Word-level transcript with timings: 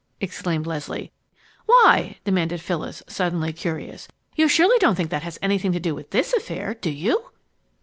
exclaimed 0.19 0.65
Leslie. 0.65 1.11
"Why?" 1.67 2.17
demanded 2.23 2.59
Phyllis, 2.59 3.03
suddenly 3.07 3.53
curious. 3.53 4.07
"You 4.35 4.47
surely 4.47 4.79
don't 4.79 4.95
think 4.95 5.11
that 5.11 5.21
has 5.21 5.37
anything 5.43 5.73
to 5.73 5.79
do 5.79 5.93
with 5.93 6.09
this 6.09 6.33
affair, 6.33 6.73
do 6.73 6.89
you?" 6.89 7.29